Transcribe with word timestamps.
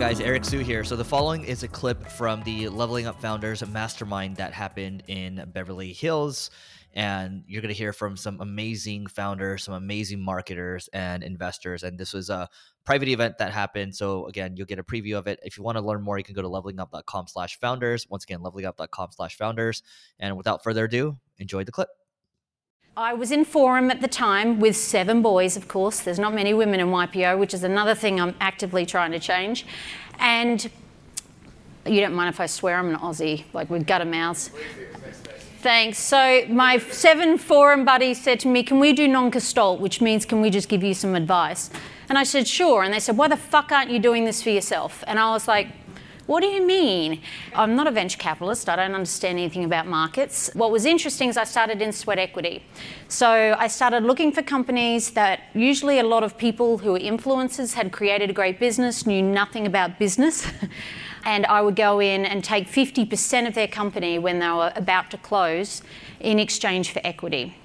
Guys, 0.00 0.18
Eric 0.18 0.46
Siu 0.46 0.60
here. 0.60 0.82
So 0.82 0.96
the 0.96 1.04
following 1.04 1.44
is 1.44 1.62
a 1.62 1.68
clip 1.68 2.08
from 2.08 2.42
the 2.44 2.70
Leveling 2.70 3.06
Up 3.06 3.20
Founders 3.20 3.64
Mastermind 3.68 4.38
that 4.38 4.54
happened 4.54 5.02
in 5.08 5.44
Beverly 5.52 5.92
Hills. 5.92 6.50
And 6.94 7.44
you're 7.46 7.60
going 7.60 7.72
to 7.72 7.78
hear 7.78 7.92
from 7.92 8.16
some 8.16 8.40
amazing 8.40 9.08
founders, 9.08 9.64
some 9.64 9.74
amazing 9.74 10.18
marketers 10.24 10.88
and 10.94 11.22
investors. 11.22 11.82
And 11.82 11.98
this 11.98 12.14
was 12.14 12.30
a 12.30 12.48
private 12.82 13.08
event 13.08 13.36
that 13.38 13.52
happened. 13.52 13.94
So 13.94 14.26
again, 14.26 14.56
you'll 14.56 14.66
get 14.66 14.78
a 14.78 14.82
preview 14.82 15.18
of 15.18 15.26
it. 15.26 15.38
If 15.42 15.58
you 15.58 15.64
want 15.64 15.76
to 15.76 15.84
learn 15.84 16.02
more, 16.02 16.16
you 16.16 16.24
can 16.24 16.34
go 16.34 16.40
to 16.40 16.48
levelingup.com 16.48 17.26
slash 17.26 17.60
founders. 17.60 18.06
Once 18.08 18.24
again, 18.24 18.40
levelingup.com 18.40 19.10
slash 19.12 19.36
founders. 19.36 19.82
And 20.18 20.34
without 20.38 20.64
further 20.64 20.86
ado, 20.86 21.18
enjoy 21.38 21.64
the 21.64 21.72
clip. 21.72 21.90
I 22.96 23.14
was 23.14 23.30
in 23.30 23.44
Forum 23.44 23.90
at 23.90 24.00
the 24.00 24.08
time 24.08 24.58
with 24.58 24.76
seven 24.76 25.22
boys, 25.22 25.56
of 25.56 25.68
course. 25.68 26.00
There's 26.00 26.18
not 26.18 26.34
many 26.34 26.52
women 26.52 26.80
in 26.80 26.88
YPO, 26.88 27.38
which 27.38 27.54
is 27.54 27.62
another 27.62 27.94
thing 27.94 28.20
I'm 28.20 28.34
actively 28.40 28.84
trying 28.84 29.12
to 29.12 29.20
change. 29.20 29.64
And 30.18 30.68
you 31.86 32.00
don't 32.00 32.14
mind 32.14 32.28
if 32.34 32.40
I 32.40 32.46
swear, 32.46 32.76
I'm 32.76 32.88
an 32.88 32.96
Aussie, 32.96 33.44
like 33.52 33.70
we've 33.70 33.86
got 33.86 34.02
a. 34.02 34.34
Thanks. 35.62 35.98
So 35.98 36.44
my 36.48 36.78
seven 36.78 37.38
forum 37.38 37.84
buddies 37.84 38.20
said 38.20 38.40
to 38.40 38.48
me, 38.48 38.62
"Can 38.62 38.80
we 38.80 38.92
do 38.92 39.06
non-gestalt, 39.06 39.78
which 39.78 40.00
means 40.00 40.24
can 40.24 40.40
we 40.40 40.50
just 40.50 40.68
give 40.68 40.82
you 40.82 40.94
some 40.94 41.14
advice?" 41.14 41.70
And 42.08 42.18
I 42.18 42.24
said, 42.24 42.48
"Sure." 42.48 42.82
And 42.82 42.92
they 42.92 42.98
said, 42.98 43.16
"Why 43.16 43.28
the 43.28 43.36
fuck 43.36 43.70
aren't 43.70 43.90
you 43.90 43.98
doing 43.98 44.24
this 44.24 44.42
for 44.42 44.50
yourself?" 44.50 45.04
And 45.06 45.18
I 45.18 45.30
was 45.32 45.46
like, 45.46 45.68
what 46.30 46.42
do 46.42 46.46
you 46.46 46.64
mean? 46.64 47.22
I'm 47.56 47.74
not 47.74 47.88
a 47.88 47.90
venture 47.90 48.16
capitalist. 48.16 48.68
I 48.68 48.76
don't 48.76 48.94
understand 48.94 49.36
anything 49.36 49.64
about 49.64 49.88
markets. 49.88 50.48
What 50.54 50.70
was 50.70 50.84
interesting 50.84 51.28
is 51.28 51.36
I 51.36 51.42
started 51.42 51.82
in 51.82 51.90
sweat 51.90 52.20
equity. 52.20 52.62
So 53.08 53.56
I 53.58 53.66
started 53.66 54.04
looking 54.04 54.30
for 54.30 54.40
companies 54.40 55.10
that 55.10 55.40
usually 55.54 55.98
a 55.98 56.04
lot 56.04 56.22
of 56.22 56.38
people 56.38 56.78
who 56.78 56.92
were 56.92 57.00
influencers 57.00 57.74
had 57.74 57.90
created 57.90 58.30
a 58.30 58.32
great 58.32 58.60
business, 58.60 59.08
knew 59.08 59.20
nothing 59.20 59.66
about 59.66 59.98
business. 59.98 60.46
and 61.24 61.46
I 61.46 61.62
would 61.62 61.74
go 61.74 61.98
in 61.98 62.24
and 62.24 62.44
take 62.44 62.68
50% 62.68 63.48
of 63.48 63.54
their 63.54 63.66
company 63.66 64.20
when 64.20 64.38
they 64.38 64.50
were 64.50 64.72
about 64.76 65.10
to 65.10 65.18
close 65.18 65.82
in 66.20 66.38
exchange 66.38 66.92
for 66.92 67.00
equity. 67.02 67.56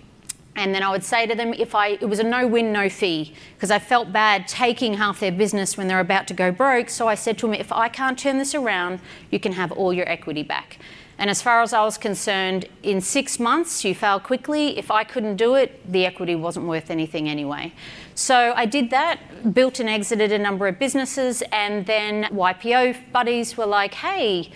And 0.55 0.73
then 0.73 0.83
I 0.83 0.89
would 0.89 1.03
say 1.03 1.27
to 1.27 1.35
them 1.35 1.53
if 1.53 1.75
I 1.75 1.89
it 1.89 2.05
was 2.05 2.19
a 2.19 2.23
no 2.23 2.47
win 2.47 2.71
no 2.71 2.89
fee 2.89 3.33
because 3.55 3.71
I 3.71 3.79
felt 3.79 4.13
bad 4.13 4.47
taking 4.47 4.93
half 4.95 5.19
their 5.19 5.31
business 5.31 5.77
when 5.77 5.87
they're 5.87 5.99
about 5.99 6.27
to 6.27 6.33
go 6.33 6.51
broke. 6.51 6.89
So 6.89 7.07
I 7.07 7.15
said 7.15 7.37
to 7.39 7.47
them 7.47 7.53
if 7.53 7.71
I 7.71 7.89
can't 7.89 8.17
turn 8.17 8.37
this 8.37 8.55
around, 8.55 8.99
you 9.31 9.39
can 9.39 9.53
have 9.53 9.71
all 9.71 9.93
your 9.93 10.07
equity 10.09 10.43
back. 10.43 10.77
And 11.17 11.29
as 11.29 11.41
far 11.41 11.61
as 11.61 11.71
I 11.71 11.81
was 11.83 11.97
concerned, 11.97 12.67
in 12.83 12.99
six 12.99 13.39
months, 13.39 13.85
you 13.85 13.95
fail 13.95 14.19
quickly. 14.19 14.77
If 14.77 14.91
I 14.91 15.05
couldn't 15.05 15.37
do 15.37 15.55
it, 15.55 15.89
the 15.89 16.05
equity 16.05 16.35
wasn't 16.35 16.65
worth 16.67 16.91
anything 16.91 17.29
anyway. 17.29 17.71
So 18.15 18.53
I 18.55 18.65
did 18.65 18.89
that, 18.89 19.53
built 19.53 19.79
and 19.79 19.89
exited 19.89 20.33
a 20.33 20.37
number 20.37 20.67
of 20.67 20.77
businesses, 20.77 21.41
and 21.53 21.85
then 21.85 22.25
YPO 22.25 23.11
buddies 23.13 23.55
were 23.55 23.65
like, 23.65 23.93
hey, 23.93 24.51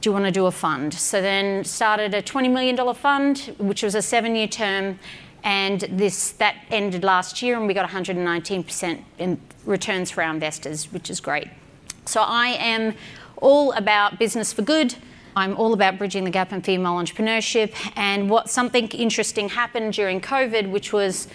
do 0.00 0.08
you 0.08 0.12
want 0.14 0.24
to 0.24 0.30
do 0.30 0.46
a 0.46 0.50
fund? 0.50 0.94
So 0.94 1.20
then 1.20 1.64
started 1.64 2.14
a 2.14 2.22
$20 2.22 2.50
million 2.50 2.94
fund, 2.94 3.54
which 3.58 3.82
was 3.82 3.94
a 3.94 4.02
seven 4.02 4.34
year 4.34 4.48
term. 4.48 4.98
And 5.42 5.80
this 5.80 6.32
that 6.32 6.56
ended 6.70 7.02
last 7.02 7.40
year, 7.40 7.56
and 7.56 7.66
we 7.66 7.72
got 7.72 7.88
119% 7.88 9.02
in 9.18 9.40
returns 9.64 10.10
for 10.10 10.22
our 10.22 10.32
investors, 10.32 10.92
which 10.92 11.08
is 11.08 11.20
great. 11.20 11.48
So 12.04 12.20
I 12.22 12.48
am 12.58 12.94
all 13.36 13.72
about 13.72 14.18
business 14.18 14.52
for 14.52 14.62
good. 14.62 14.94
I'm 15.36 15.56
all 15.56 15.72
about 15.72 15.96
bridging 15.96 16.24
the 16.24 16.30
gap 16.30 16.52
in 16.52 16.60
female 16.60 16.94
entrepreneurship. 16.94 17.72
And 17.96 18.28
what 18.28 18.50
something 18.50 18.88
interesting 18.88 19.48
happened 19.48 19.94
during 19.94 20.20
COVID, 20.20 20.70
which 20.70 20.92
was, 20.92 21.28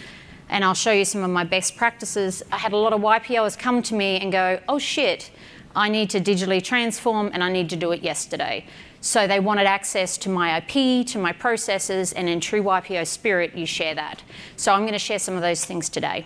and 0.50 0.64
I'll 0.64 0.74
show 0.76 0.92
you 0.92 1.06
some 1.06 1.24
of 1.24 1.32
my 1.32 1.44
best 1.44 1.76
practices. 1.76 2.44
I 2.52 2.58
had 2.58 2.74
a 2.74 2.78
lot 2.78 2.94
of 2.94 3.02
YPOs 3.02 3.58
come 3.58 3.82
to 3.84 3.96
me 3.96 4.20
and 4.20 4.32
go, 4.32 4.60
"Oh 4.68 4.78
shit, 4.78 5.32
I 5.76 5.90
need 5.90 6.10
to 6.12 6.22
digitally 6.22 6.64
transform 6.64 7.32
and 7.34 7.44
I 7.44 7.52
need 7.52 7.70
to 7.72 7.76
do 7.76 7.92
it 7.92 8.02
yesterday. 8.02 8.66
So 9.02 9.28
they 9.28 9.40
wanted 9.40 9.68
access 9.68 10.18
to 10.20 10.30
my 10.30 10.58
IP, 10.58 11.06
to 11.08 11.20
my 11.20 11.32
processes, 11.32 12.12
and 12.14 12.28
in 12.28 12.40
true 12.40 12.64
YPO 12.64 13.06
spirit, 13.06 13.56
you 13.56 13.66
share 13.66 13.94
that. 13.94 14.24
So 14.56 14.74
I'm 14.74 14.82
going 14.82 14.94
to 14.94 15.00
share 15.00 15.20
some 15.20 15.36
of 15.36 15.42
those 15.42 15.64
things 15.64 15.90
today. 15.90 16.26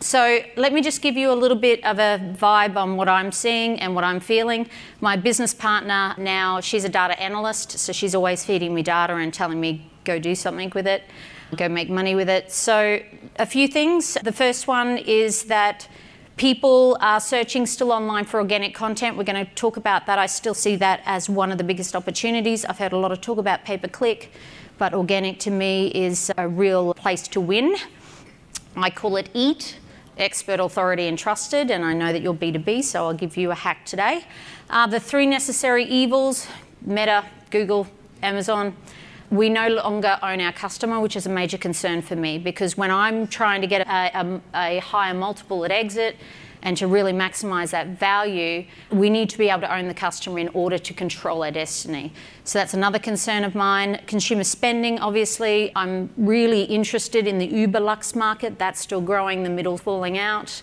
So 0.00 0.40
let 0.56 0.72
me 0.72 0.80
just 0.80 1.02
give 1.02 1.16
you 1.16 1.32
a 1.32 1.34
little 1.34 1.56
bit 1.56 1.84
of 1.84 1.98
a 1.98 2.18
vibe 2.38 2.76
on 2.76 2.96
what 2.96 3.08
I'm 3.08 3.32
seeing 3.32 3.80
and 3.80 3.94
what 3.94 4.04
I'm 4.04 4.20
feeling. 4.20 4.68
My 5.00 5.16
business 5.16 5.52
partner 5.52 6.14
now, 6.18 6.60
she's 6.60 6.84
a 6.84 6.88
data 6.88 7.20
analyst, 7.20 7.78
so 7.78 7.92
she's 7.92 8.14
always 8.14 8.44
feeding 8.44 8.74
me 8.74 8.82
data 8.82 9.14
and 9.14 9.34
telling 9.34 9.60
me 9.60 9.90
go 10.04 10.18
do 10.18 10.34
something 10.34 10.72
with 10.74 10.86
it, 10.86 11.02
go 11.56 11.68
make 11.68 11.90
money 11.90 12.14
with 12.14 12.28
it. 12.28 12.52
So 12.52 13.00
a 13.36 13.46
few 13.46 13.66
things. 13.66 14.16
The 14.22 14.32
first 14.32 14.68
one 14.68 14.98
is 14.98 15.44
that 15.44 15.88
People 16.38 16.96
are 17.00 17.18
searching 17.18 17.66
still 17.66 17.90
online 17.90 18.24
for 18.24 18.38
organic 18.38 18.72
content. 18.72 19.16
We're 19.16 19.24
going 19.24 19.44
to 19.44 19.52
talk 19.56 19.76
about 19.76 20.06
that. 20.06 20.20
I 20.20 20.26
still 20.26 20.54
see 20.54 20.76
that 20.76 21.02
as 21.04 21.28
one 21.28 21.50
of 21.50 21.58
the 21.58 21.64
biggest 21.64 21.96
opportunities. 21.96 22.64
I've 22.64 22.78
heard 22.78 22.92
a 22.92 22.96
lot 22.96 23.10
of 23.10 23.20
talk 23.20 23.38
about 23.38 23.64
pay 23.64 23.76
per 23.76 23.88
click, 23.88 24.30
but 24.78 24.94
organic 24.94 25.40
to 25.40 25.50
me 25.50 25.88
is 25.88 26.30
a 26.38 26.46
real 26.46 26.94
place 26.94 27.26
to 27.28 27.40
win. 27.40 27.74
I 28.76 28.88
call 28.88 29.16
it 29.16 29.30
EAT 29.34 29.78
expert, 30.16 30.60
authority, 30.60 31.08
and 31.08 31.18
trusted. 31.18 31.72
And 31.72 31.84
I 31.84 31.92
know 31.92 32.12
that 32.12 32.22
you're 32.22 32.34
B2B, 32.34 32.84
so 32.84 33.06
I'll 33.06 33.14
give 33.14 33.36
you 33.36 33.50
a 33.50 33.56
hack 33.56 33.84
today. 33.84 34.24
Uh, 34.70 34.86
the 34.86 35.00
three 35.00 35.26
necessary 35.26 35.84
evils 35.86 36.46
Meta, 36.82 37.24
Google, 37.50 37.88
Amazon 38.22 38.76
we 39.30 39.48
no 39.48 39.68
longer 39.68 40.18
own 40.22 40.40
our 40.40 40.52
customer, 40.52 41.00
which 41.00 41.16
is 41.16 41.26
a 41.26 41.30
major 41.30 41.58
concern 41.58 42.02
for 42.02 42.16
me 42.16 42.38
because 42.38 42.76
when 42.76 42.90
I'm 42.90 43.26
trying 43.26 43.60
to 43.60 43.66
get 43.66 43.86
a, 43.86 44.20
a, 44.20 44.40
a, 44.54 44.78
higher 44.80 45.14
multiple 45.14 45.64
at 45.64 45.70
exit 45.70 46.16
and 46.62 46.76
to 46.76 46.86
really 46.86 47.12
maximize 47.12 47.70
that 47.70 47.88
value, 47.88 48.64
we 48.90 49.10
need 49.10 49.30
to 49.30 49.38
be 49.38 49.48
able 49.48 49.60
to 49.60 49.74
own 49.74 49.86
the 49.86 49.94
customer 49.94 50.38
in 50.38 50.48
order 50.48 50.78
to 50.78 50.94
control 50.94 51.44
our 51.44 51.50
destiny. 51.50 52.12
So 52.44 52.58
that's 52.58 52.74
another 52.74 52.98
concern 52.98 53.44
of 53.44 53.54
mine. 53.54 54.00
Consumer 54.06 54.44
spending, 54.44 54.98
obviously, 54.98 55.70
I'm 55.76 56.10
really 56.16 56.62
interested 56.64 57.26
in 57.26 57.38
the 57.38 57.46
Uber 57.46 57.80
Lux 57.80 58.14
market. 58.16 58.58
That's 58.58 58.80
still 58.80 59.00
growing, 59.00 59.44
the 59.44 59.50
middle 59.50 59.78
falling 59.78 60.18
out. 60.18 60.62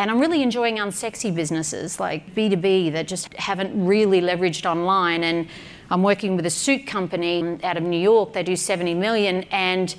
And 0.00 0.10
I'm 0.10 0.18
really 0.18 0.42
enjoying 0.42 0.78
unsexy 0.78 1.32
businesses 1.34 2.00
like 2.00 2.34
B2B 2.34 2.90
that 2.92 3.06
just 3.06 3.34
haven't 3.34 3.84
really 3.84 4.22
leveraged 4.22 4.64
online. 4.64 5.22
And 5.22 5.46
I'm 5.90 6.02
working 6.02 6.36
with 6.36 6.46
a 6.46 6.50
suit 6.50 6.86
company 6.86 7.58
out 7.62 7.76
of 7.76 7.82
New 7.82 8.00
York. 8.00 8.32
They 8.32 8.42
do 8.42 8.56
70 8.56 8.94
million 8.94 9.42
and 9.50 9.94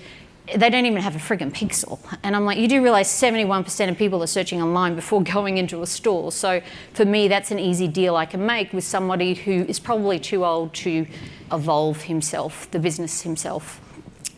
they 0.56 0.72
don't 0.72 0.88
even 0.88 1.03
have 1.03 1.16
a 1.16 1.19
friggin' 1.19 1.51
pixel. 1.51 2.00
And 2.23 2.35
I'm 2.35 2.45
like, 2.45 2.57
you 2.57 2.67
do 2.67 2.81
realize 2.81 3.09
71% 3.09 3.89
of 3.91 3.95
people 3.95 4.23
are 4.23 4.28
searching 4.28 4.59
online 4.59 4.95
before 4.95 5.22
going 5.35 5.59
into 5.59 5.84
a 5.84 5.85
store. 5.85 6.31
So 6.31 6.63
for 6.94 7.06
me, 7.06 7.28
that's 7.28 7.51
an 7.51 7.59
easy 7.59 7.88
deal 7.88 8.16
I 8.16 8.25
can 8.25 8.44
make 8.44 8.73
with 8.73 8.83
somebody 8.83 9.35
who 9.35 9.66
is 9.66 9.79
probably 9.79 10.18
too 10.18 10.44
old 10.44 10.73
to 10.73 11.06
evolve 11.51 12.01
himself, 12.01 12.72
the 12.72 12.79
business 12.79 13.22
himself. 13.22 13.79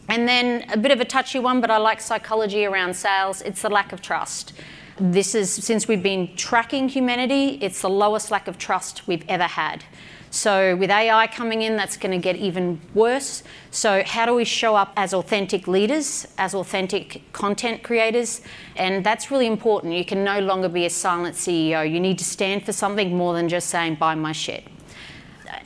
And 0.10 0.28
then 0.28 0.70
a 0.74 0.76
bit 0.76 0.92
of 0.92 1.00
a 1.00 1.06
touchy 1.06 1.40
one, 1.40 1.62
but 1.62 1.72
I 1.72 1.78
like 1.78 2.02
psychology 2.02 2.66
around 2.66 2.98
sales. 2.98 3.42
It's 3.42 3.62
the 3.62 3.70
lack 3.70 3.94
of 3.94 4.02
trust. 4.02 4.52
This 5.00 5.34
is, 5.34 5.52
since 5.52 5.88
we've 5.88 6.04
been 6.04 6.36
tracking 6.36 6.88
humanity, 6.88 7.58
it's 7.62 7.82
the 7.82 7.90
lowest 7.90 8.30
lack 8.30 8.48
of 8.48 8.58
trust 8.58 9.08
we've 9.08 9.26
ever 9.28 9.46
had. 9.46 9.84
So 10.30 10.76
with 10.76 10.90
AI 10.90 11.28
coming 11.28 11.62
in, 11.62 11.76
that's 11.76 11.96
going 11.96 12.12
to 12.12 12.18
get 12.18 12.36
even 12.36 12.82
worse. 12.94 13.44
So 13.70 14.04
how 14.04 14.26
do 14.26 14.34
we 14.34 14.46
show 14.46 14.76
up 14.76 14.92
as 14.96 15.14
authentic 15.14 15.68
leaders, 15.68 16.28
as 16.38 16.56
authentic 16.56 17.22
content 17.34 17.84
creators? 17.84 18.42
And 18.76 19.04
that's 19.04 19.30
really 19.30 19.46
important. 19.46 19.94
You 19.94 20.06
can 20.06 20.24
no 20.24 20.40
longer 20.40 20.70
be 20.70 20.86
a 20.86 20.90
silent 20.90 21.36
CEO. 21.36 21.90
You 21.90 22.00
need 22.00 22.18
to 22.18 22.26
stand 22.26 22.66
for 22.66 22.72
something 22.72 23.16
more 23.16 23.34
than 23.36 23.48
just 23.48 23.70
saying, 23.70 23.96
buy 23.96 24.16
my 24.16 24.32
shit. 24.32 24.64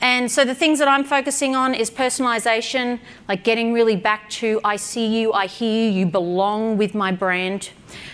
And 0.00 0.30
so 0.30 0.44
the 0.44 0.54
things 0.54 0.78
that 0.78 0.88
I'm 0.88 1.04
focusing 1.04 1.56
on 1.56 1.74
is 1.74 1.90
personalization, 1.90 3.00
like 3.28 3.44
getting 3.44 3.72
really 3.72 3.96
back 3.96 4.28
to 4.30 4.60
I 4.64 4.76
see 4.76 5.06
you, 5.06 5.32
I 5.32 5.46
hear 5.46 5.90
you, 5.90 6.00
you 6.00 6.06
belong 6.06 6.76
with 6.76 6.94
my 6.94 7.12
brand, 7.12 7.70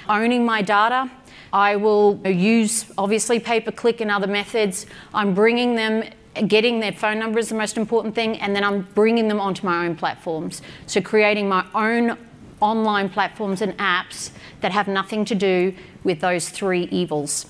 owning 0.08 0.44
my 0.44 0.62
data. 0.62 1.10
I 1.52 1.76
will 1.76 2.20
use 2.26 2.90
obviously 2.98 3.38
pay 3.38 3.60
per 3.60 3.70
click 3.70 4.00
and 4.00 4.10
other 4.10 4.26
methods. 4.26 4.86
I'm 5.12 5.34
bringing 5.34 5.76
them 5.76 6.04
getting 6.48 6.80
their 6.80 6.92
phone 6.92 7.18
number 7.18 7.38
is 7.38 7.48
the 7.48 7.54
most 7.54 7.76
important 7.76 8.14
thing, 8.14 8.38
and 8.40 8.54
then 8.56 8.64
I'm 8.64 8.82
bringing 8.94 9.28
them 9.28 9.40
onto 9.40 9.64
my 9.64 9.86
own 9.86 9.96
platforms. 9.96 10.62
So 10.86 11.00
creating 11.00 11.48
my 11.48 11.64
own 11.74 12.18
online 12.60 13.08
platforms 13.08 13.62
and 13.62 13.76
apps 13.78 14.30
that 14.60 14.72
have 14.72 14.88
nothing 14.88 15.24
to 15.26 15.34
do 15.34 15.74
with 16.02 16.20
those 16.20 16.48
three 16.48 16.84
evils. 16.84 17.46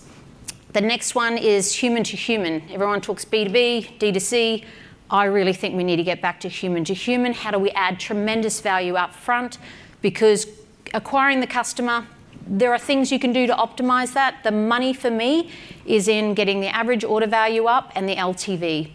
The 0.74 0.80
next 0.80 1.14
one 1.14 1.38
is 1.38 1.72
human 1.72 2.02
to 2.02 2.16
human. 2.16 2.60
Everyone 2.68 3.00
talks 3.00 3.24
B2B, 3.24 3.96
D2C. 4.00 4.64
I 5.08 5.26
really 5.26 5.52
think 5.52 5.76
we 5.76 5.84
need 5.84 5.98
to 5.98 6.02
get 6.02 6.20
back 6.20 6.40
to 6.40 6.48
human 6.48 6.82
to 6.86 6.94
human. 6.94 7.32
How 7.32 7.52
do 7.52 7.60
we 7.60 7.70
add 7.70 8.00
tremendous 8.00 8.60
value 8.60 8.96
up 8.96 9.14
front? 9.14 9.58
Because 10.02 10.48
acquiring 10.92 11.38
the 11.38 11.46
customer, 11.46 12.08
there 12.44 12.72
are 12.72 12.78
things 12.78 13.12
you 13.12 13.20
can 13.20 13.32
do 13.32 13.46
to 13.46 13.54
optimize 13.54 14.14
that. 14.14 14.42
The 14.42 14.50
money 14.50 14.92
for 14.92 15.12
me 15.12 15.52
is 15.86 16.08
in 16.08 16.34
getting 16.34 16.58
the 16.58 16.74
average 16.74 17.04
order 17.04 17.28
value 17.28 17.66
up 17.66 17.92
and 17.94 18.08
the 18.08 18.16
LTV. 18.16 18.90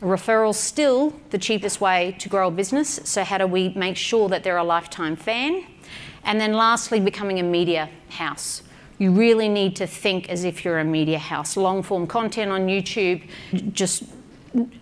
Referrals 0.00 0.56
still 0.56 1.14
the 1.30 1.38
cheapest 1.38 1.80
way 1.80 2.16
to 2.18 2.28
grow 2.28 2.48
a 2.48 2.50
business. 2.50 2.98
So 3.04 3.22
how 3.22 3.38
do 3.38 3.46
we 3.46 3.68
make 3.68 3.96
sure 3.96 4.28
that 4.30 4.42
they're 4.42 4.56
a 4.56 4.64
lifetime 4.64 5.14
fan? 5.14 5.64
And 6.24 6.40
then 6.40 6.54
lastly, 6.54 6.98
becoming 6.98 7.38
a 7.38 7.44
media 7.44 7.88
house. 8.08 8.64
You 9.00 9.12
really 9.12 9.48
need 9.48 9.76
to 9.76 9.86
think 9.86 10.28
as 10.28 10.44
if 10.44 10.62
you're 10.62 10.78
a 10.78 10.84
media 10.84 11.18
house. 11.18 11.56
Long 11.56 11.82
form 11.82 12.06
content 12.06 12.52
on 12.52 12.66
YouTube. 12.66 13.22
Just 13.72 14.02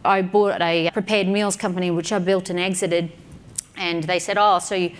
I 0.04 0.22
bought 0.22 0.60
a 0.60 0.90
prepared 0.92 1.28
meals 1.28 1.54
company 1.54 1.92
which 1.92 2.10
I 2.10 2.18
built 2.18 2.50
and 2.50 2.58
exited, 2.58 3.12
and 3.76 4.02
they 4.02 4.18
said, 4.18 4.36
"Oh, 4.36 4.58
so 4.58 4.74
you, 4.74 4.90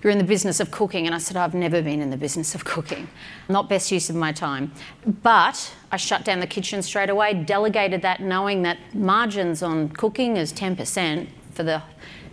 you're 0.00 0.12
in 0.12 0.18
the 0.18 0.24
business 0.24 0.60
of 0.60 0.70
cooking?" 0.70 1.06
And 1.06 1.14
I 1.14 1.18
said, 1.18 1.36
"I've 1.36 1.54
never 1.54 1.82
been 1.82 2.00
in 2.00 2.10
the 2.10 2.16
business 2.16 2.54
of 2.54 2.64
cooking. 2.64 3.08
Not 3.48 3.68
best 3.68 3.90
use 3.90 4.10
of 4.10 4.14
my 4.14 4.30
time." 4.30 4.70
But 5.24 5.74
I 5.90 5.96
shut 5.96 6.24
down 6.24 6.38
the 6.38 6.46
kitchen 6.46 6.80
straight 6.80 7.10
away, 7.10 7.34
delegated 7.34 8.02
that, 8.02 8.20
knowing 8.20 8.62
that 8.62 8.78
margins 8.94 9.60
on 9.60 9.88
cooking 9.88 10.36
is 10.36 10.52
10% 10.52 11.26
for 11.50 11.64
the 11.64 11.82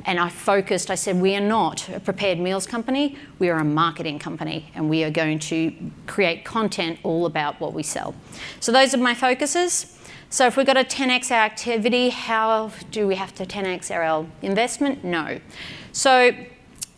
and 0.05 0.19
I 0.19 0.29
focused, 0.29 0.91
I 0.91 0.95
said, 0.95 1.19
we 1.19 1.35
are 1.35 1.41
not 1.41 1.89
a 1.89 1.99
prepared 1.99 2.39
meals 2.39 2.67
company, 2.67 3.17
we 3.39 3.49
are 3.49 3.57
a 3.57 3.65
marketing 3.65 4.19
company, 4.19 4.71
and 4.75 4.89
we 4.89 5.03
are 5.03 5.09
going 5.09 5.39
to 5.39 5.73
create 6.07 6.45
content 6.45 6.99
all 7.03 7.25
about 7.25 7.59
what 7.59 7.73
we 7.73 7.83
sell. 7.83 8.13
So 8.59 8.71
those 8.71 8.93
are 8.93 8.97
my 8.97 9.15
focuses. 9.15 9.97
So 10.29 10.47
if 10.47 10.57
we've 10.57 10.65
got 10.65 10.77
a 10.77 10.83
10x 10.83 11.31
our 11.31 11.39
activity, 11.39 12.09
how 12.09 12.71
do 12.91 13.07
we 13.07 13.15
have 13.15 13.33
to 13.35 13.45
10x 13.45 13.89
our 13.89 14.25
investment? 14.41 15.03
No. 15.03 15.39
So 15.91 16.35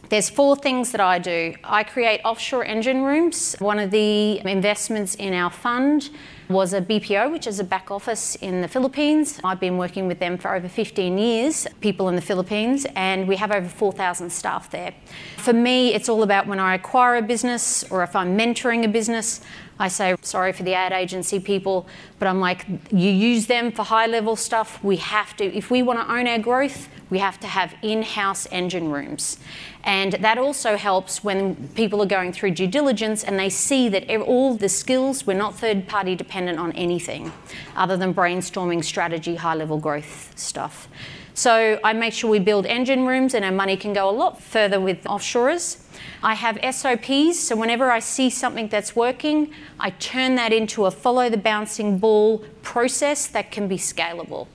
there's 0.09 0.29
four 0.29 0.55
things 0.55 0.91
that 0.91 1.01
I 1.01 1.19
do. 1.19 1.55
I 1.63 1.83
create 1.83 2.21
offshore 2.23 2.63
engine 2.63 3.01
rooms. 3.03 3.55
One 3.59 3.79
of 3.79 3.91
the 3.91 4.39
investments 4.47 5.15
in 5.15 5.33
our 5.33 5.51
fund 5.51 6.09
was 6.49 6.73
a 6.73 6.79
BPO, 6.81 7.31
which 7.31 7.45
is 7.45 7.59
a 7.59 7.63
back 7.63 7.91
office 7.91 8.35
in 8.35 8.61
the 8.61 8.67
Philippines. 8.69 9.39
I've 9.43 9.59
been 9.59 9.77
working 9.77 10.07
with 10.07 10.19
them 10.19 10.37
for 10.37 10.55
over 10.55 10.69
15 10.69 11.17
years, 11.17 11.67
people 11.81 12.07
in 12.07 12.15
the 12.15 12.21
Philippines, 12.21 12.87
and 12.95 13.27
we 13.27 13.35
have 13.35 13.51
over 13.51 13.67
4,000 13.67 14.29
staff 14.29 14.71
there. 14.71 14.93
For 15.37 15.51
me, 15.51 15.93
it's 15.93 16.07
all 16.07 16.23
about 16.23 16.47
when 16.47 16.59
I 16.59 16.75
acquire 16.75 17.17
a 17.17 17.21
business 17.21 17.83
or 17.91 18.01
if 18.03 18.15
I'm 18.15 18.37
mentoring 18.37 18.85
a 18.85 18.87
business, 18.87 19.41
I 19.79 19.87
say, 19.89 20.15
sorry 20.21 20.53
for 20.53 20.63
the 20.63 20.73
ad 20.73 20.91
agency 20.91 21.39
people, 21.39 21.87
but 22.19 22.27
I'm 22.27 22.39
like, 22.39 22.65
you 22.91 23.11
use 23.11 23.45
them 23.45 23.71
for 23.71 23.83
high 23.83 24.07
level 24.07 24.35
stuff. 24.35 24.83
We 24.83 24.97
have 24.97 25.37
to, 25.37 25.45
if 25.45 25.69
we 25.69 25.83
want 25.83 25.99
to 25.99 26.11
own 26.11 26.27
our 26.27 26.39
growth, 26.39 26.89
we 27.09 27.19
have 27.19 27.39
to 27.41 27.47
have 27.47 27.75
in 27.81 28.01
house 28.03 28.47
engine 28.51 28.91
rooms. 28.91 29.37
And 29.83 30.13
that 30.13 30.37
also 30.37 30.75
helps 30.75 31.23
when 31.23 31.69
people 31.69 32.01
are 32.01 32.07
going 32.07 32.33
through 32.33 32.51
due 32.51 32.67
diligence 32.67 33.23
and 33.23 33.39
they 33.39 33.49
see 33.49 33.87
that 33.89 34.09
all 34.21 34.55
the 34.55 34.67
skills, 34.67 35.25
we're 35.25 35.37
not 35.37 35.57
third 35.57 35.87
party 35.87 36.15
dependent 36.15 36.59
on 36.59 36.71
anything 36.73 37.31
other 37.75 37.95
than 37.95 38.13
brainstorming 38.13 38.83
strategy, 38.83 39.35
high 39.35 39.55
level 39.55 39.77
growth 39.77 40.37
stuff. 40.37 40.89
So 41.37 41.79
I 41.83 41.93
make 41.93 42.13
sure 42.13 42.31
we 42.31 42.39
build 42.39 42.65
engine 42.65 43.05
rooms 43.05 43.35
and 43.35 43.45
our 43.45 43.51
money 43.51 43.77
can 43.77 43.93
go 43.93 44.09
a 44.09 44.11
lot 44.11 44.41
further 44.41 44.79
with 44.79 45.05
offshorers. 45.05 45.87
I 46.23 46.33
have 46.33 46.57
SOPs, 46.75 47.39
so 47.39 47.55
whenever 47.55 47.91
I 47.91 47.99
see 47.99 48.31
something 48.31 48.69
that's 48.69 48.95
working, 48.95 49.51
I 49.79 49.91
turn 49.91 50.33
that 50.33 50.51
into 50.51 50.87
a 50.87 50.91
follow 50.91 51.29
the 51.29 51.37
bouncing 51.37 51.99
ball 51.99 52.39
process 52.63 53.27
that 53.27 53.51
can 53.51 53.67
be 53.67 53.77
scalable. 53.77 54.47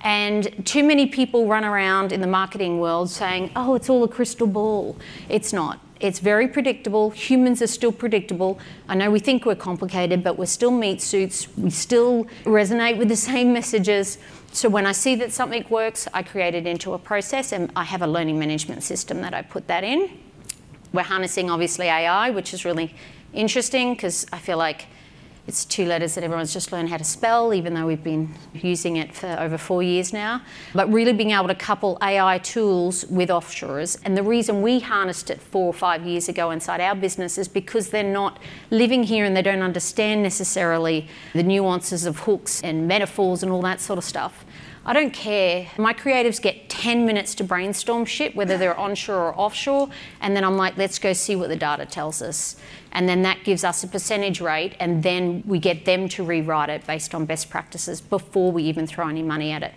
And 0.00 0.64
too 0.64 0.82
many 0.82 1.06
people 1.06 1.48
run 1.48 1.66
around 1.66 2.12
in 2.12 2.22
the 2.22 2.26
marketing 2.26 2.80
world 2.80 3.10
saying, 3.10 3.50
oh, 3.54 3.74
it's 3.74 3.90
all 3.90 4.02
a 4.02 4.08
crystal 4.08 4.46
ball. 4.46 4.96
It's 5.28 5.52
not. 5.52 5.80
It's 6.02 6.18
very 6.18 6.48
predictable. 6.48 7.10
Humans 7.10 7.62
are 7.62 7.68
still 7.68 7.92
predictable. 7.92 8.58
I 8.88 8.96
know 8.96 9.08
we 9.08 9.20
think 9.20 9.46
we're 9.46 9.54
complicated, 9.54 10.24
but 10.24 10.36
we're 10.36 10.46
still 10.46 10.72
meat 10.72 11.00
suits. 11.00 11.46
We 11.56 11.70
still 11.70 12.24
resonate 12.42 12.98
with 12.98 13.08
the 13.08 13.14
same 13.14 13.52
messages. 13.52 14.18
So 14.50 14.68
when 14.68 14.84
I 14.84 14.90
see 14.90 15.14
that 15.14 15.30
something 15.32 15.64
works, 15.70 16.08
I 16.12 16.24
create 16.24 16.56
it 16.56 16.66
into 16.66 16.94
a 16.94 16.98
process 16.98 17.52
and 17.52 17.70
I 17.76 17.84
have 17.84 18.02
a 18.02 18.06
learning 18.08 18.36
management 18.36 18.82
system 18.82 19.20
that 19.20 19.32
I 19.32 19.42
put 19.42 19.68
that 19.68 19.84
in. 19.84 20.10
We're 20.92 21.02
harnessing 21.04 21.48
obviously 21.50 21.86
AI, 21.86 22.30
which 22.30 22.52
is 22.52 22.64
really 22.64 22.96
interesting 23.32 23.94
because 23.94 24.26
I 24.32 24.40
feel 24.40 24.58
like 24.58 24.86
it's 25.46 25.64
two 25.64 25.84
letters 25.86 26.14
that 26.14 26.22
everyone's 26.22 26.52
just 26.52 26.70
learned 26.70 26.88
how 26.88 26.96
to 26.96 27.04
spell, 27.04 27.52
even 27.52 27.74
though 27.74 27.86
we've 27.86 28.04
been 28.04 28.32
using 28.54 28.96
it 28.96 29.12
for 29.12 29.26
over 29.40 29.58
four 29.58 29.82
years 29.82 30.12
now. 30.12 30.40
But 30.72 30.92
really 30.92 31.12
being 31.12 31.32
able 31.32 31.48
to 31.48 31.54
couple 31.54 31.98
AI 32.00 32.38
tools 32.38 33.04
with 33.06 33.28
offshorers. 33.28 33.98
And 34.04 34.16
the 34.16 34.22
reason 34.22 34.62
we 34.62 34.78
harnessed 34.78 35.30
it 35.30 35.40
four 35.40 35.66
or 35.66 35.72
five 35.72 36.06
years 36.06 36.28
ago 36.28 36.52
inside 36.52 36.80
our 36.80 36.94
business 36.94 37.38
is 37.38 37.48
because 37.48 37.90
they're 37.90 38.04
not 38.04 38.38
living 38.70 39.02
here 39.02 39.24
and 39.24 39.36
they 39.36 39.42
don't 39.42 39.62
understand 39.62 40.22
necessarily 40.22 41.08
the 41.32 41.42
nuances 41.42 42.06
of 42.06 42.20
hooks 42.20 42.62
and 42.62 42.86
metaphors 42.86 43.42
and 43.42 43.50
all 43.50 43.62
that 43.62 43.80
sort 43.80 43.98
of 43.98 44.04
stuff. 44.04 44.44
I 44.84 44.92
don't 44.92 45.12
care. 45.12 45.68
My 45.78 45.94
creatives 45.94 46.42
get 46.42 46.68
10 46.68 47.06
minutes 47.06 47.36
to 47.36 47.44
brainstorm 47.44 48.04
shit, 48.04 48.34
whether 48.34 48.58
they're 48.58 48.76
onshore 48.76 49.28
or 49.28 49.38
offshore, 49.38 49.90
and 50.20 50.34
then 50.34 50.42
I'm 50.44 50.56
like, 50.56 50.76
let's 50.76 50.98
go 50.98 51.12
see 51.12 51.36
what 51.36 51.48
the 51.50 51.56
data 51.56 51.86
tells 51.86 52.20
us. 52.20 52.56
And 52.90 53.08
then 53.08 53.22
that 53.22 53.44
gives 53.44 53.62
us 53.62 53.84
a 53.84 53.88
percentage 53.88 54.40
rate, 54.40 54.74
and 54.80 55.04
then 55.04 55.44
we 55.46 55.60
get 55.60 55.84
them 55.84 56.08
to 56.10 56.24
rewrite 56.24 56.68
it 56.68 56.84
based 56.84 57.14
on 57.14 57.26
best 57.26 57.48
practices 57.48 58.00
before 58.00 58.50
we 58.50 58.64
even 58.64 58.88
throw 58.88 59.08
any 59.08 59.22
money 59.22 59.52
at 59.52 59.62
it. 59.62 59.72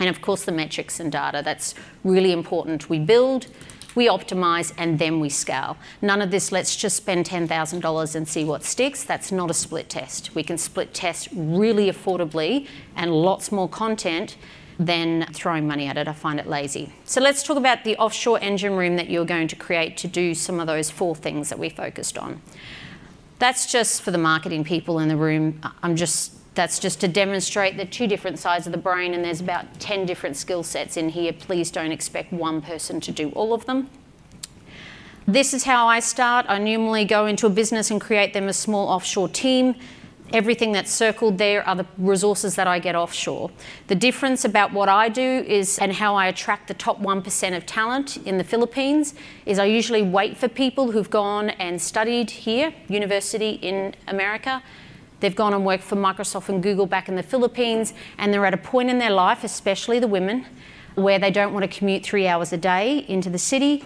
And 0.00 0.08
of 0.08 0.20
course, 0.20 0.44
the 0.44 0.52
metrics 0.52 0.98
and 0.98 1.12
data, 1.12 1.42
that's 1.44 1.76
really 2.02 2.32
important. 2.32 2.90
We 2.90 2.98
build, 2.98 3.46
we 3.94 4.08
optimize, 4.08 4.72
and 4.78 4.98
then 4.98 5.20
we 5.20 5.28
scale. 5.28 5.76
None 6.00 6.22
of 6.22 6.30
this, 6.30 6.52
let's 6.52 6.76
just 6.76 6.96
spend 6.96 7.26
$10,000 7.26 8.14
and 8.14 8.28
see 8.28 8.44
what 8.44 8.64
sticks. 8.64 9.04
That's 9.04 9.32
not 9.32 9.50
a 9.50 9.54
split 9.54 9.88
test. 9.88 10.34
We 10.34 10.42
can 10.42 10.58
split 10.58 10.94
test 10.94 11.28
really 11.32 11.90
affordably 11.90 12.66
and 12.96 13.12
lots 13.12 13.52
more 13.52 13.68
content 13.68 14.36
than 14.78 15.26
throwing 15.32 15.66
money 15.66 15.86
at 15.86 15.96
it. 15.96 16.08
I 16.08 16.12
find 16.12 16.40
it 16.40 16.48
lazy. 16.48 16.92
So 17.04 17.20
let's 17.20 17.42
talk 17.42 17.56
about 17.56 17.84
the 17.84 17.96
offshore 17.96 18.38
engine 18.40 18.74
room 18.74 18.96
that 18.96 19.10
you're 19.10 19.24
going 19.24 19.48
to 19.48 19.56
create 19.56 19.96
to 19.98 20.08
do 20.08 20.34
some 20.34 20.60
of 20.60 20.66
those 20.66 20.90
four 20.90 21.14
things 21.14 21.48
that 21.50 21.58
we 21.58 21.68
focused 21.68 22.18
on. 22.18 22.40
That's 23.38 23.70
just 23.70 24.02
for 24.02 24.10
the 24.10 24.18
marketing 24.18 24.64
people 24.64 24.98
in 24.98 25.08
the 25.08 25.16
room. 25.16 25.60
I'm 25.82 25.96
just 25.96 26.32
that's 26.54 26.78
just 26.78 27.00
to 27.00 27.08
demonstrate 27.08 27.76
the 27.76 27.84
two 27.84 28.06
different 28.06 28.38
sides 28.38 28.66
of 28.66 28.72
the 28.72 28.78
brain, 28.78 29.14
and 29.14 29.24
there's 29.24 29.40
about 29.40 29.80
10 29.80 30.04
different 30.06 30.36
skill 30.36 30.62
sets 30.62 30.96
in 30.96 31.08
here. 31.08 31.32
Please 31.32 31.70
don't 31.70 31.92
expect 31.92 32.32
one 32.32 32.60
person 32.60 33.00
to 33.00 33.10
do 33.12 33.30
all 33.30 33.54
of 33.54 33.64
them. 33.66 33.88
This 35.26 35.54
is 35.54 35.64
how 35.64 35.86
I 35.86 36.00
start. 36.00 36.46
I 36.48 36.58
normally 36.58 37.04
go 37.04 37.26
into 37.26 37.46
a 37.46 37.50
business 37.50 37.90
and 37.90 38.00
create 38.00 38.34
them 38.34 38.48
a 38.48 38.52
small 38.52 38.88
offshore 38.88 39.28
team. 39.28 39.76
Everything 40.32 40.72
that's 40.72 40.90
circled 40.90 41.38
there 41.38 41.66
are 41.68 41.76
the 41.76 41.86
resources 41.98 42.54
that 42.56 42.66
I 42.66 42.78
get 42.78 42.96
offshore. 42.96 43.50
The 43.86 43.94
difference 43.94 44.44
about 44.44 44.72
what 44.72 44.88
I 44.88 45.08
do 45.08 45.44
is, 45.46 45.78
and 45.78 45.92
how 45.92 46.16
I 46.16 46.26
attract 46.26 46.68
the 46.68 46.74
top 46.74 47.00
1% 47.00 47.56
of 47.56 47.66
talent 47.66 48.16
in 48.16 48.38
the 48.38 48.44
Philippines, 48.44 49.14
is 49.46 49.58
I 49.58 49.66
usually 49.66 50.02
wait 50.02 50.36
for 50.36 50.48
people 50.48 50.90
who've 50.90 51.10
gone 51.10 51.50
and 51.50 51.80
studied 51.80 52.30
here, 52.30 52.74
university 52.88 53.52
in 53.62 53.94
America, 54.08 54.62
They've 55.22 55.34
gone 55.34 55.54
and 55.54 55.64
worked 55.64 55.84
for 55.84 55.94
Microsoft 55.94 56.48
and 56.48 56.60
Google 56.60 56.84
back 56.84 57.08
in 57.08 57.14
the 57.14 57.22
Philippines, 57.22 57.94
and 58.18 58.34
they're 58.34 58.44
at 58.44 58.54
a 58.54 58.58
point 58.58 58.90
in 58.90 58.98
their 58.98 59.10
life, 59.10 59.44
especially 59.44 60.00
the 60.00 60.08
women, 60.08 60.44
where 60.96 61.20
they 61.20 61.30
don't 61.30 61.52
want 61.54 61.62
to 61.62 61.78
commute 61.78 62.02
three 62.02 62.26
hours 62.26 62.52
a 62.52 62.56
day 62.56 63.04
into 63.06 63.30
the 63.30 63.38
city. 63.38 63.84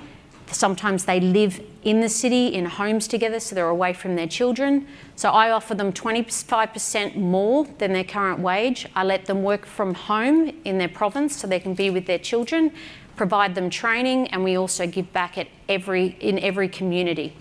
Sometimes 0.50 1.04
they 1.04 1.20
live 1.20 1.60
in 1.82 2.00
the 2.00 2.08
city 2.08 2.46
in 2.46 2.64
homes 2.64 3.06
together, 3.06 3.38
so 3.38 3.54
they're 3.54 3.68
away 3.68 3.92
from 3.92 4.16
their 4.16 4.26
children. 4.26 4.86
So 5.14 5.28
I 5.28 5.50
offer 5.50 5.74
them 5.74 5.92
25% 5.92 7.16
more 7.16 7.66
than 7.76 7.92
their 7.92 8.04
current 8.04 8.40
wage. 8.40 8.86
I 8.96 9.04
let 9.04 9.26
them 9.26 9.42
work 9.42 9.66
from 9.66 9.92
home 9.92 10.58
in 10.64 10.78
their 10.78 10.88
province 10.88 11.36
so 11.36 11.46
they 11.46 11.60
can 11.60 11.74
be 11.74 11.90
with 11.90 12.06
their 12.06 12.18
children, 12.18 12.72
provide 13.14 13.54
them 13.54 13.68
training, 13.68 14.28
and 14.28 14.42
we 14.42 14.56
also 14.56 14.86
give 14.86 15.12
back 15.12 15.36
at 15.36 15.48
every, 15.68 16.16
in 16.18 16.38
every 16.38 16.70
community. 16.70 17.36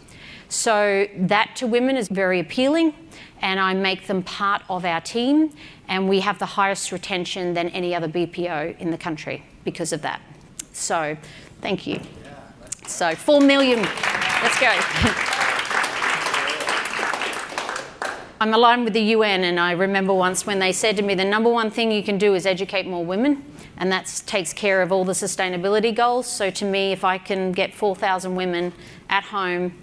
So 0.50 1.08
that 1.16 1.56
to 1.56 1.68
women 1.68 1.96
is 1.96 2.08
very 2.08 2.42
appealing 2.42 2.94
and 3.42 3.60
I 3.60 3.74
make 3.74 4.08
them 4.08 4.24
part 4.24 4.64
of 4.70 4.86
our 4.86 5.02
team. 5.02 5.52
And 5.88 6.10
we 6.10 6.22
have 6.22 6.40
the 6.40 6.46
highest 6.46 6.92
retention 6.92 7.54
than 7.54 7.70
any 7.70 7.94
other 7.94 8.08
BPO 8.08 8.80
in 8.80 8.92
the 8.92 8.98
country 8.98 9.44
because 9.64 9.94
of 9.94 10.02
that. 10.02 10.22
So, 10.74 11.18
thank 11.62 11.86
you. 11.88 12.00
So, 12.88 13.16
four 13.16 13.42
million. 13.42 13.82
Let's 13.82 14.60
go. 14.60 14.70
I'm 18.42 18.54
aligned 18.54 18.84
with 18.84 18.94
the 18.94 19.02
UN, 19.02 19.46
and 19.46 19.60
I 19.60 19.72
remember 19.72 20.14
once 20.14 20.46
when 20.46 20.60
they 20.60 20.72
said 20.72 20.98
to 20.98 21.02
me, 21.02 21.16
the 21.16 21.24
number 21.26 21.50
one 21.50 21.72
thing 21.72 21.92
you 21.92 22.04
can 22.04 22.18
do 22.18 22.36
is 22.36 22.46
educate 22.46 22.86
more 22.86 23.04
women, 23.04 23.44
and 23.78 23.92
that 23.92 24.22
takes 24.28 24.52
care 24.54 24.82
of 24.82 24.92
all 24.92 25.06
the 25.06 25.14
sustainability 25.14 25.96
goals. 25.96 26.28
So, 26.28 26.50
to 26.52 26.66
me, 26.66 26.92
if 26.92 27.04
I 27.04 27.18
can 27.18 27.54
get 27.54 27.74
4,000 27.74 28.36
women 28.36 28.74
at 29.10 29.24
home 29.24 29.74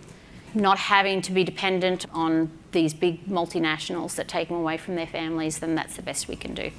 not 0.54 0.78
having 0.78 1.22
to 1.22 1.32
be 1.32 1.44
dependent 1.44 2.06
on 2.12 2.50
these 2.72 2.94
big 2.94 3.26
multinationals 3.26 4.14
that 4.16 4.28
take 4.28 4.48
them 4.48 4.56
away 4.58 4.76
from 4.76 4.94
their 4.94 5.06
families, 5.06 5.58
then 5.58 5.74
that's 5.74 5.96
the 5.96 6.02
best 6.02 6.28
we 6.28 6.36
can 6.36 6.54
do. 6.54 6.70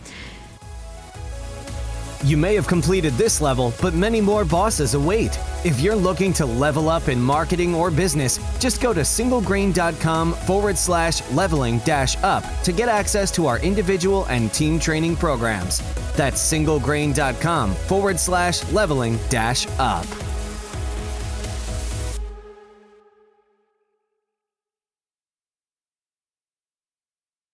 You 2.24 2.38
may 2.38 2.56
have 2.56 2.68
completed 2.68 3.14
this 3.14 3.42
level, 3.42 3.74
but 3.82 3.94
many 3.94 4.22
more 4.22 4.46
bosses 4.46 4.94
await. 4.94 5.38
If 5.66 5.82
you're 5.82 5.96
looking 5.96 6.32
to 6.34 6.46
level 6.46 6.88
up 6.88 7.10
in 7.10 7.22
marketing 7.22 7.76
or 7.76 7.92
business, 7.92 8.40
just 8.60 8.82
go 8.82 8.94
to 8.94 9.02
singlegrain.com 9.02 10.32
forward 10.32 10.78
slash 10.78 11.22
leveling 11.32 11.80
dash 11.80 12.16
up 12.24 12.46
to 12.64 12.72
get 12.72 12.88
access 12.88 13.30
to 13.32 13.46
our 13.46 13.60
individual 13.60 14.24
and 14.26 14.54
team 14.54 14.80
training 14.80 15.18
programs. 15.18 15.82
That's 16.16 16.42
singlegrain.com 16.42 17.74
forward 17.74 18.18
slash 18.18 18.64
leveling 18.72 19.20
dash 19.30 19.68
up. 19.78 20.06